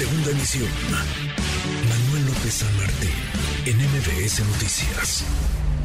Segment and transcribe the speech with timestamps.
[0.00, 0.70] Segunda emisión.
[1.90, 3.12] Manuel López San Martín,
[3.66, 5.28] en MBS Noticias.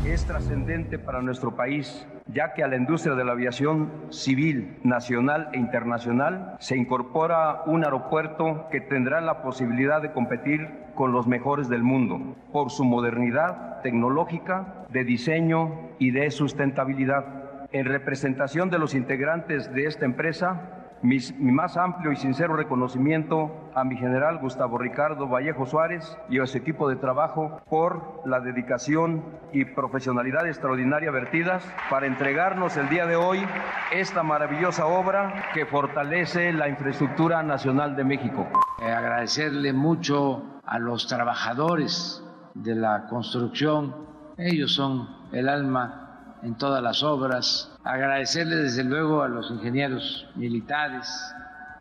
[0.06, 5.50] Es trascendente para nuestro país, ya que a la industria de la aviación civil, nacional
[5.52, 11.68] e internacional se incorpora un aeropuerto que tendrá la posibilidad de competir con los mejores
[11.68, 17.68] del mundo por su modernidad tecnológica, de diseño y de sustentabilidad.
[17.74, 23.84] En representación de los integrantes de esta empresa, mi, más amplio y sincero reconocimiento a
[23.84, 29.24] mi general Gustavo Ricardo Vallejo Suárez y a su equipo de trabajo por la dedicación
[29.54, 33.46] y profesionalidad extraordinaria vertidas para entregarnos el día de hoy
[33.92, 38.48] esta maravillosa obra que fortalece la infraestructura nacional de México.
[38.82, 42.24] Eh, agradecerle mucho a los trabajadores
[42.54, 43.96] de la construcción,
[44.38, 46.05] ellos son el alma
[46.46, 47.76] en todas las obras.
[47.84, 51.10] Agradecerle desde luego a los ingenieros militares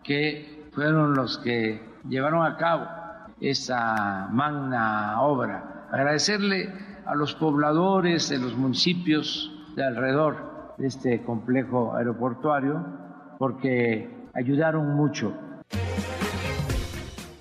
[0.03, 2.87] que fueron los que llevaron a cabo
[3.41, 5.87] esta magna obra.
[5.93, 6.73] Agradecerle
[7.05, 12.85] a los pobladores de los municipios de alrededor de este complejo aeroportuario
[13.39, 15.35] porque ayudaron mucho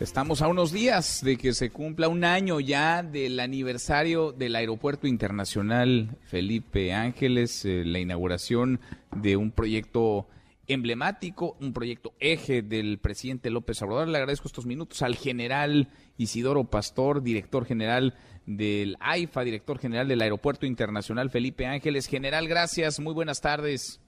[0.03, 5.07] Estamos a unos días de que se cumpla un año ya del aniversario del Aeropuerto
[5.07, 8.81] Internacional Felipe Ángeles, eh, la inauguración
[9.15, 10.27] de un proyecto
[10.67, 14.09] emblemático, un proyecto eje del presidente López Obrador.
[14.09, 15.87] Le agradezco estos minutos al general
[16.17, 18.13] Isidoro Pastor, director general
[18.45, 22.07] del AIFA, director general del Aeropuerto Internacional Felipe Ángeles.
[22.07, 24.01] General, gracias, muy buenas tardes.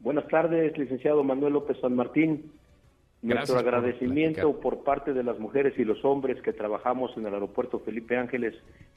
[0.00, 2.59] Buenas tardes, licenciado Manuel López San Martín.
[3.22, 7.78] Nuestro agradecimiento por, parte de las mujeres y los hombres que trabajamos en el aeropuerto
[7.80, 8.54] Felipe Ángeles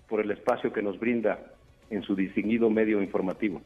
[0.07, 1.39] por el espacio que nos brinda
[1.89, 3.61] en su distinguido medio informativo.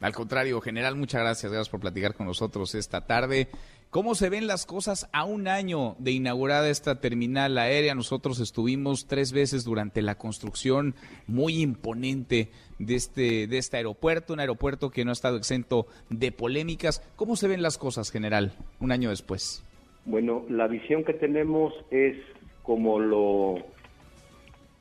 [0.00, 3.48] Al contrario, general, muchas gracias, gracias por platicar con nosotros esta tarde.
[3.90, 7.94] ¿Cómo se ven las cosas a un año de inaugurada esta terminal aérea?
[7.94, 10.94] Nosotros estuvimos tres veces durante la construcción
[11.26, 16.32] muy imponente de este, de este aeropuerto, un aeropuerto que no ha estado exento de
[16.32, 17.02] polémicas.
[17.16, 19.64] ¿Cómo se ven las cosas, general, un año después?
[20.04, 22.16] Bueno, la visión que tenemos es
[22.62, 23.56] como lo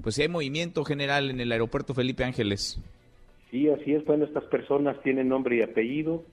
[0.03, 2.81] Pues hay movimiento general en el Aeropuerto Felipe Ángeles.
[3.53, 4.05] Sí, así es.
[4.05, 6.25] Bueno, estas personas tienen nombre y apellido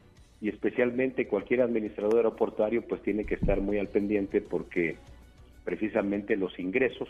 [0.44, 4.98] y especialmente cualquier administrador aeroportuario pues tiene que estar muy al pendiente porque
[5.64, 7.08] precisamente los ingresos,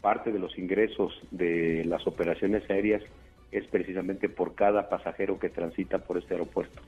[0.00, 3.02] parte de los ingresos de las operaciones aéreas
[3.50, 6.80] es precisamente por cada pasajero que transita por este aeropuerto.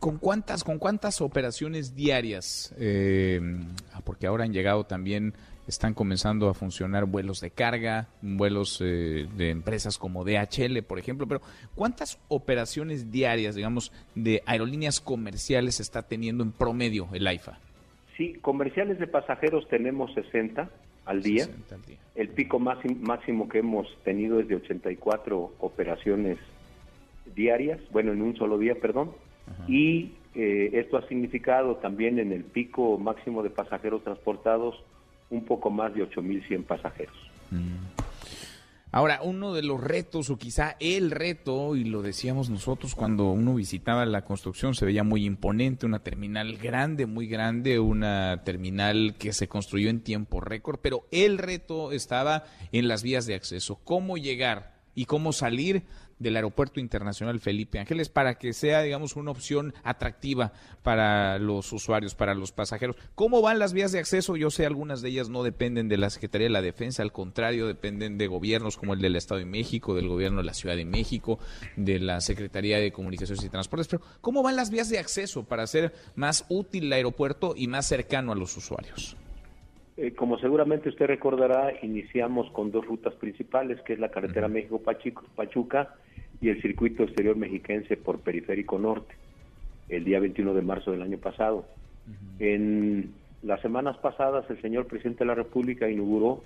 [0.00, 2.74] ¿Con cuántas, con cuántas operaciones diarias?
[2.78, 3.40] Eh,
[4.06, 5.34] porque ahora han llegado también
[5.66, 11.26] están comenzando a funcionar vuelos de carga, vuelos eh, de empresas como DHL, por ejemplo,
[11.26, 11.40] pero
[11.74, 17.58] ¿cuántas operaciones diarias, digamos, de aerolíneas comerciales está teniendo en promedio el AIFA?
[18.16, 20.70] Sí, comerciales de pasajeros tenemos 60
[21.04, 21.48] al día.
[22.14, 26.38] El pico máximo que hemos tenido es de 84 operaciones
[27.34, 29.10] diarias, bueno, en un solo día, perdón.
[29.68, 34.74] Y eh, esto ha significado también en el pico máximo de pasajeros transportados
[35.30, 37.16] un poco más de 8.100 pasajeros.
[37.50, 37.96] Mm.
[38.92, 43.54] Ahora, uno de los retos, o quizá el reto, y lo decíamos nosotros cuando uno
[43.54, 49.32] visitaba la construcción, se veía muy imponente, una terminal grande, muy grande, una terminal que
[49.32, 53.80] se construyó en tiempo récord, pero el reto estaba en las vías de acceso.
[53.84, 55.82] ¿Cómo llegar y cómo salir
[56.18, 60.52] del Aeropuerto Internacional Felipe Ángeles para que sea, digamos, una opción atractiva
[60.82, 62.96] para los usuarios, para los pasajeros.
[63.14, 64.36] ¿Cómo van las vías de acceso?
[64.36, 67.66] Yo sé, algunas de ellas no dependen de la Secretaría de la Defensa, al contrario,
[67.66, 70.84] dependen de gobiernos como el del Estado de México, del gobierno de la Ciudad de
[70.84, 71.38] México,
[71.76, 73.88] de la Secretaría de Comunicaciones y Transportes.
[73.88, 77.86] Pero, ¿cómo van las vías de acceso para hacer más útil el aeropuerto y más
[77.86, 79.16] cercano a los usuarios?
[79.96, 85.94] Eh, como seguramente usted recordará, iniciamos con dos rutas principales, que es la carretera México-Pachuca
[86.40, 89.14] y el circuito exterior mexiquense por Periférico Norte,
[89.88, 91.64] el día 21 de marzo del año pasado.
[92.38, 96.42] En las semanas pasadas, el señor presidente de la República inauguró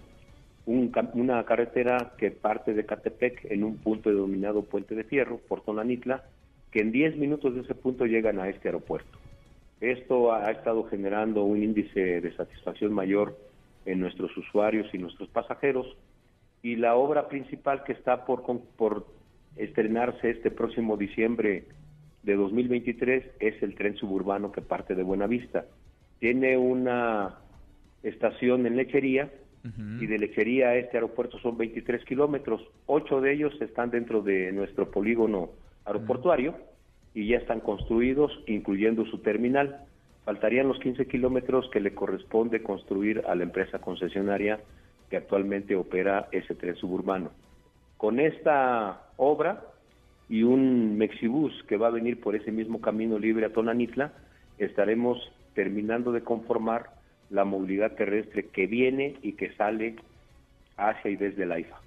[0.66, 6.22] una carretera que parte de Catepec en un punto denominado Puente de Fierro, por Tonanitla,
[6.70, 9.18] que en 10 minutos de ese punto llegan a este aeropuerto.
[9.80, 13.38] Esto ha estado generando un índice de satisfacción mayor
[13.86, 15.86] en nuestros usuarios y nuestros pasajeros.
[16.62, 18.44] Y la obra principal que está por,
[18.76, 19.06] por
[19.56, 21.64] estrenarse este próximo diciembre
[22.22, 25.64] de 2023 es el tren suburbano que parte de Buenavista.
[26.18, 27.38] Tiene una
[28.02, 29.30] estación en Lechería
[30.00, 32.62] y de Lechería a este aeropuerto son 23 kilómetros.
[32.86, 35.50] Ocho de ellos están dentro de nuestro polígono
[35.84, 36.54] aeroportuario
[37.14, 39.84] y ya están construidos, incluyendo su terminal.
[40.24, 44.60] Faltarían los 15 kilómetros que le corresponde construir a la empresa concesionaria
[45.08, 47.30] que actualmente opera ese tren suburbano.
[47.96, 49.64] Con esta obra
[50.28, 54.12] y un Mexibus que va a venir por ese mismo camino libre a Tonanitla,
[54.58, 55.18] estaremos
[55.54, 56.90] terminando de conformar
[57.30, 59.96] la movilidad terrestre que viene y que sale
[60.76, 61.80] hacia y desde la IFA.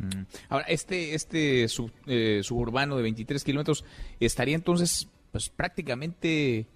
[0.00, 0.22] Mm.
[0.48, 1.66] Ahora, este, este
[2.06, 3.84] eh, suburbano de 23 kilómetros
[4.18, 6.66] estaría entonces pues prácticamente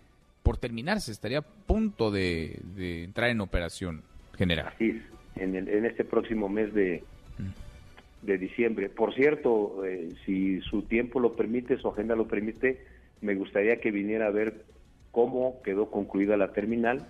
[0.43, 4.03] por terminarse, estaría a punto de, entrar en operación
[4.37, 4.75] general.
[4.79, 5.01] Sí,
[5.37, 7.03] en, en este próximo mes de,
[7.39, 8.27] mm.
[8.27, 8.91] de diciembre.
[8.91, 12.85] Por cierto, eh, si su tiempo lo permite, su agenda lo permite,
[13.23, 14.65] me gustaría que viniera a ver
[15.13, 17.09] cómo quedó concluida la terminal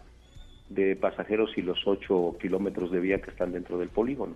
[0.69, 4.34] de pasajeros y los 8 kilómetros de vía que están dentro del polígono.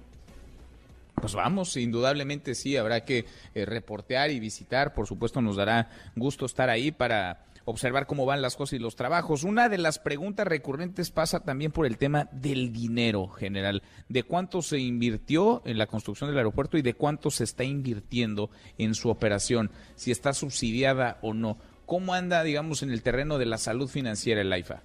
[1.20, 3.25] Pues vamos, indudablemente sí, habrá que
[3.55, 8.41] eh, reportear y visitar, por supuesto nos dará gusto estar ahí para observar cómo van
[8.41, 9.44] las cosas y los trabajos.
[9.44, 14.62] Una de las preguntas recurrentes pasa también por el tema del dinero general, de cuánto
[14.62, 18.49] se invirtió en la construcción del aeropuerto y de cuánto se está invirtiendo
[18.79, 21.59] en su operación, si está subsidiada o no.
[21.85, 24.82] ¿Cómo anda, digamos, en el terreno de la salud financiera el AIFA?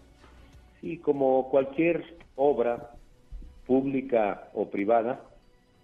[0.82, 2.92] Sí, como cualquier obra
[3.66, 5.22] pública o privada,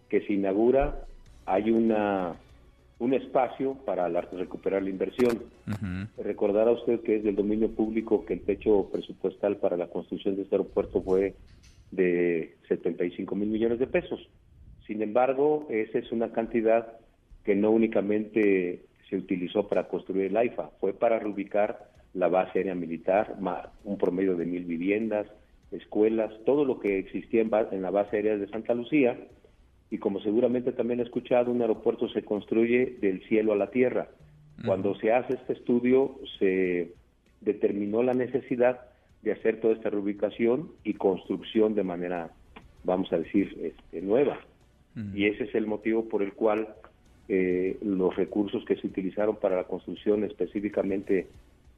[0.09, 1.05] que se inaugura,
[1.45, 2.35] hay una
[2.99, 5.43] un espacio para recuperar la inversión.
[6.17, 10.43] Recordará usted que es del dominio público que el techo presupuestal para la construcción de
[10.43, 11.33] este aeropuerto fue
[11.91, 14.29] de 75 mil millones de pesos.
[14.85, 16.99] Sin embargo, esa es una cantidad
[17.45, 22.75] que no únicamente se utilizó para construir el AIFA, fue para reubicar la base aérea
[22.75, 23.35] militar,
[23.85, 25.27] un promedio de mil viviendas,
[25.71, 29.17] escuelas, todo lo que existía en la base aérea de Santa Lucía,
[29.91, 34.09] y como seguramente también he escuchado, un aeropuerto se construye del cielo a la tierra.
[34.65, 36.91] Cuando se hace este estudio, se
[37.39, 38.81] determinó la necesidad
[39.21, 42.31] de hacer toda esta reubicación y construcción de manera,
[42.83, 44.39] vamos a decir, este, nueva.
[45.13, 46.67] Y ese es el motivo por el cual
[47.29, 51.27] eh, los recursos que se utilizaron para la construcción específicamente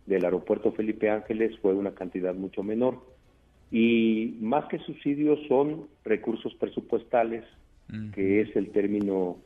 [0.07, 2.97] del aeropuerto Felipe Ángeles fue una cantidad mucho menor.
[3.69, 7.43] Y más que subsidios son recursos presupuestales
[8.13, 9.37] que es el término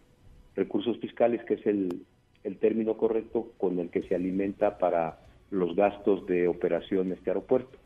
[0.56, 2.03] recursos fiscales, que es el,
[2.44, 5.19] el término correcto con el que se alimenta para
[5.51, 7.77] los gastos de operación este aeropuerto.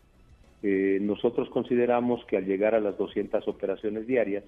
[0.62, 4.44] Eh, nosotros consideramos que al llegar a las 200 operaciones diarias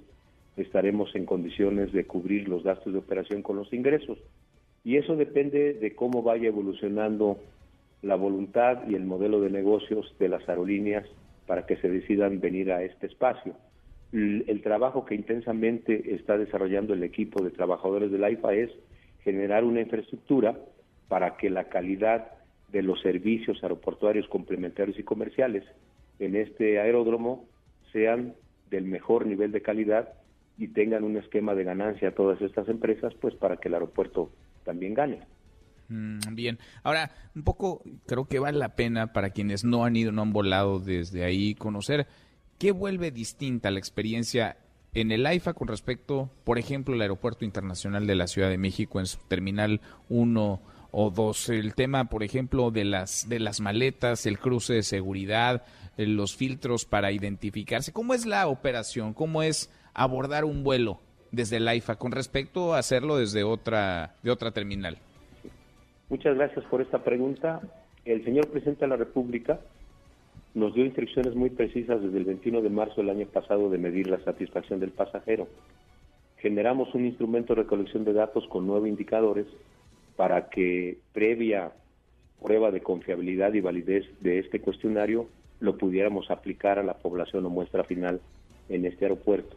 [0.58, 4.18] estaremos en condiciones de cubrir los gastos de operación con los ingresos.
[4.84, 7.38] Y eso depende de cómo vaya evolucionando
[8.02, 11.08] la voluntad y el modelo de negocios de las aerolíneas
[11.46, 13.56] para que se decidan venir a este espacio
[14.12, 18.72] el trabajo que intensamente está desarrollando el equipo de trabajadores del AIFA es
[19.24, 20.58] generar una infraestructura
[21.08, 22.32] para que la calidad
[22.72, 25.64] de los servicios aeroportuarios complementarios y comerciales
[26.20, 27.46] en este aeródromo
[27.92, 28.34] sean
[28.70, 30.14] del mejor nivel de calidad
[30.58, 34.32] y tengan un esquema de ganancia a todas estas empresas, pues para que el aeropuerto
[34.64, 35.20] también gane.
[35.90, 40.12] Mm, bien, ahora un poco creo que vale la pena para quienes no han ido,
[40.12, 42.08] no han volado desde ahí, conocer
[42.62, 44.56] ¿Qué vuelve distinta la experiencia
[44.94, 49.00] en el AIFA con respecto, por ejemplo, al Aeropuerto Internacional de la Ciudad de México
[49.00, 51.50] en su terminal 1 o 2?
[51.50, 55.64] El tema, por ejemplo, de las, de las maletas, el cruce de seguridad,
[55.98, 57.94] eh, los filtros para identificarse.
[57.94, 59.16] ¿Cómo es la operación?
[59.16, 61.00] ¿Cómo es abordar un vuelo
[61.32, 65.00] desde el AIFA con respecto a hacerlo desde otra, de otra terminal?
[66.10, 67.60] Muchas gracias por esta pregunta.
[68.06, 69.60] El señor presidente de la República
[70.54, 74.08] nos dio instrucciones muy precisas desde el 21 de marzo del año pasado de medir
[74.08, 75.48] la satisfacción del pasajero.
[76.38, 79.46] Generamos un instrumento de recolección de datos con nueve indicadores
[80.16, 81.72] para que previa
[82.42, 85.28] prueba de confiabilidad y validez de este cuestionario
[85.60, 88.20] lo pudiéramos aplicar a la población o muestra final
[88.68, 89.56] en este aeropuerto.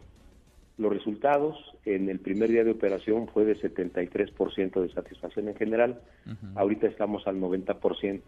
[0.77, 6.01] Los resultados en el primer día de operación fue de 73% de satisfacción en general,
[6.55, 8.21] ahorita estamos al 90%,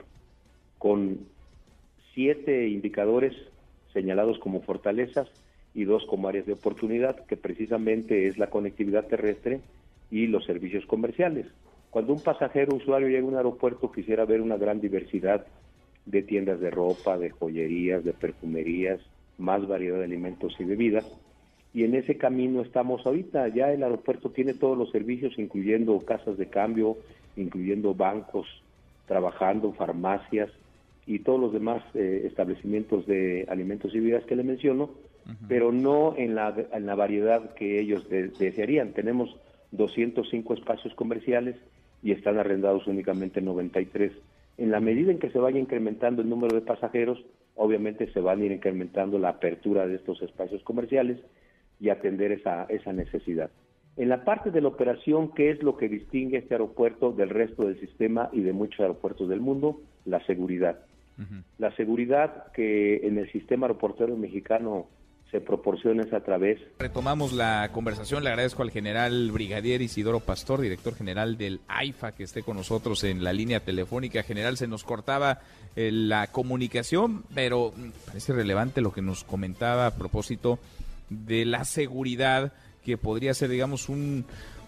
[0.79, 1.19] con
[2.17, 3.35] siete indicadores
[3.93, 5.27] señalados como fortalezas
[5.75, 9.61] y dos como áreas de oportunidad, que precisamente es la conectividad terrestre
[10.09, 11.45] y los servicios comerciales.
[11.91, 15.45] Cuando un pasajero usuario llega a un aeropuerto quisiera ver una gran diversidad
[16.07, 18.99] de tiendas de ropa, de joyerías, de perfumerías,
[19.37, 21.05] más variedad de alimentos y bebidas.
[21.71, 23.47] Y en ese camino estamos ahorita.
[23.49, 26.97] Ya el aeropuerto tiene todos los servicios, incluyendo casas de cambio,
[27.35, 28.47] incluyendo bancos
[29.05, 30.49] trabajando, farmacias
[31.07, 34.91] y todos los demás eh, establecimientos de alimentos y bebidas que le menciono,
[35.47, 38.93] pero no en la, en la variedad que ellos desearían.
[38.93, 39.35] Tenemos
[39.71, 41.55] 205 espacios comerciales
[42.03, 44.11] y están arrendados únicamente 93.
[44.57, 47.23] En la medida en que se vaya incrementando el número de pasajeros,
[47.55, 51.19] obviamente se van a ir incrementando la apertura de estos espacios comerciales
[51.79, 53.49] y atender esa, esa necesidad.
[53.97, 57.65] En la parte de la operación, ¿qué es lo que distingue este aeropuerto del resto
[57.65, 59.81] del sistema y de muchos aeropuertos del mundo?
[60.05, 60.86] La seguridad.
[61.57, 64.87] La seguridad que en el sistema aeroportuario mexicano
[65.31, 66.59] se proporciona a través.
[66.79, 72.23] Retomamos la conversación, le agradezco al general brigadier Isidoro Pastor, director general del AIFA, que
[72.23, 74.23] esté con nosotros en la línea telefónica.
[74.23, 75.39] General, se nos cortaba
[75.75, 80.59] eh, la comunicación, pero mm, parece relevante lo que nos comentaba a propósito
[81.09, 84.25] de la seguridad, que podría ser, digamos, un,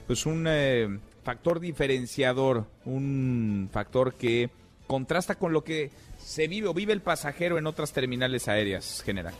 [0.07, 4.49] pues un eh, factor diferenciador, un factor que
[4.89, 9.35] contrasta con lo que se vive o vive el pasajero en otras terminales aéreas, general.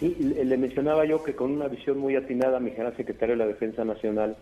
[0.00, 3.46] Sí, le mencionaba yo que con una visión muy atinada, mi general secretario de la
[3.46, 4.34] Defensa Nacional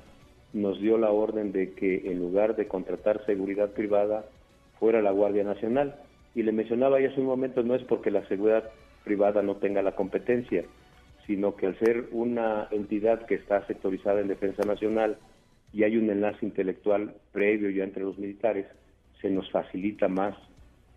[0.53, 4.25] nos dio la orden de que en lugar de contratar seguridad privada,
[4.79, 5.97] fuera la Guardia Nacional.
[6.37, 8.71] Y le mencionaba ya hace un momento, no es porque la seguridad
[9.03, 10.65] privada no tenga la competencia,
[11.27, 15.19] sino que al ser una entidad que está sectorizada en defensa nacional
[15.73, 18.67] y hay un enlace intelectual previo ya entre los militares,
[19.21, 20.37] se nos facilita más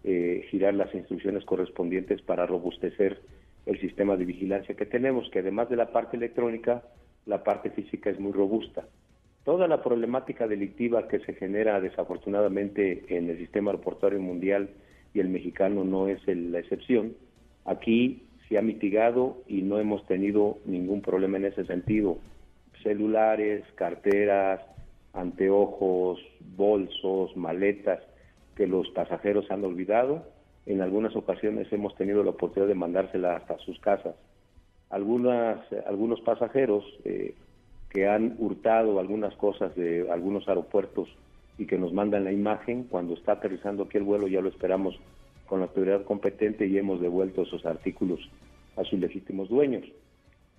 [0.03, 3.21] eh, girar las instrucciones correspondientes para robustecer
[3.65, 6.83] el sistema de vigilancia que tenemos, que además de la parte electrónica,
[7.25, 8.85] la parte física es muy robusta.
[9.45, 14.69] Toda la problemática delictiva que se genera desafortunadamente en el sistema aeroportuario mundial
[15.13, 17.13] y el mexicano no es la excepción.
[17.65, 22.17] Aquí se ha mitigado y no hemos tenido ningún problema en ese sentido.
[22.83, 24.61] Celulares, carteras,
[25.13, 26.19] anteojos,
[26.57, 28.01] bolsos, maletas
[28.55, 30.23] que los pasajeros han olvidado.
[30.65, 34.15] En algunas ocasiones hemos tenido la oportunidad de mandársela hasta sus casas.
[34.89, 37.33] Algunas, algunos pasajeros eh,
[37.89, 41.09] que han hurtado algunas cosas de algunos aeropuertos
[41.57, 44.99] y que nos mandan la imagen, cuando está aterrizando aquí el vuelo ya lo esperamos
[45.45, 48.19] con la autoridad competente y hemos devuelto esos artículos
[48.75, 49.85] a sus legítimos dueños.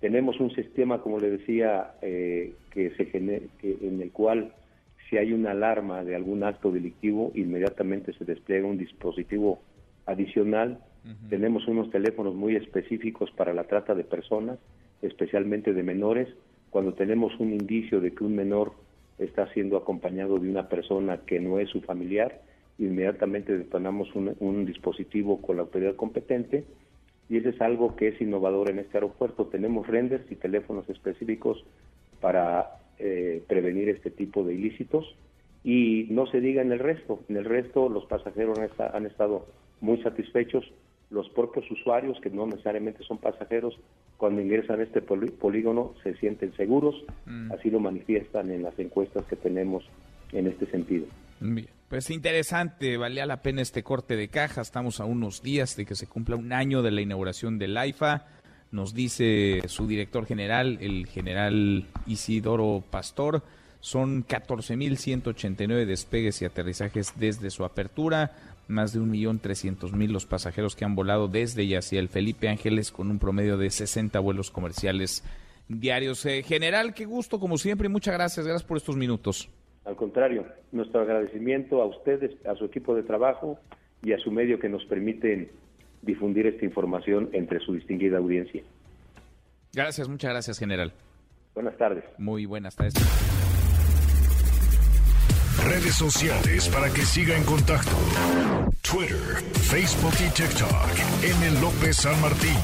[0.00, 4.52] Tenemos un sistema, como le decía, eh, que se que en el cual
[5.08, 9.61] si hay una alarma de algún acto delictivo, inmediatamente se despliega un dispositivo
[10.06, 10.78] adicional.
[11.28, 14.58] Tenemos unos teléfonos muy específicos para la trata de personas,
[15.02, 16.28] especialmente de menores.
[16.70, 18.73] Cuando tenemos un indicio de que un menor
[19.18, 22.40] está siendo acompañado de una persona que no es su familiar,
[22.78, 26.64] inmediatamente detonamos un, dispositivo con la autoridad competente
[27.28, 29.46] y eso es algo que es innovador en este aeropuerto.
[29.46, 31.64] Tenemos renders y teléfonos específicos
[32.20, 35.04] para eh, prevenir este tipo de ilícitos
[35.62, 37.20] y no se diga en el resto.
[37.28, 39.46] En el resto los pasajeros han, estado
[39.82, 40.64] muy satisfechos.
[41.11, 43.78] Los propios usuarios, que no necesariamente son pasajeros,
[44.16, 46.94] cuando ingresan a este polígono se sienten seguros.
[47.26, 47.52] Mm.
[47.52, 49.84] Así lo manifiestan en las encuestas que tenemos
[50.32, 51.04] en este sentido.
[51.90, 54.62] Pues interesante, valía la pena este corte de caja.
[54.62, 58.26] Estamos a unos días de que se cumpla un año de la inauguración del AIFA.
[58.75, 63.40] Nos dice su director general, el general Isidoro Pastor,
[63.78, 68.33] son 14.189 despegues y aterrizajes desde su apertura,
[68.66, 73.12] más de 1.300.000 los pasajeros que han volado desde y hacia el Felipe Ángeles con
[73.12, 75.23] un promedio de 60 vuelos comerciales
[75.69, 76.26] diarios.
[76.26, 79.49] Eh, general, qué gusto como siempre y muchas gracias, gracias por estos minutos.
[79.85, 83.57] Al contrario, nuestro agradecimiento a ustedes, a su equipo de trabajo
[84.02, 85.49] y a su medio que nos permiten
[86.04, 88.62] difundir esta información entre su distinguida audiencia.
[89.73, 90.92] Gracias, muchas gracias, general.
[91.54, 92.04] Buenas tardes.
[92.18, 92.94] Muy buenas tardes.
[95.64, 97.96] Redes sociales para que siga en contacto:
[98.82, 100.90] Twitter, Facebook y TikTok.
[101.23, 101.61] M.
[101.61, 102.56] López San Martín.